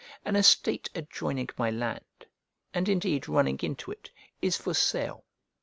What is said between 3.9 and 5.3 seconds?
it, is for sale.